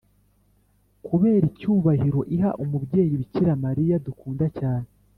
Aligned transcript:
kubera 1.07 1.43
icyubahiro 1.51 2.19
iha 2.35 2.51
umubyeyi 2.63 3.13
bikira 3.21 3.51
mariya 3.65 3.95
dukunda 4.05 4.45
cyane 4.59 4.87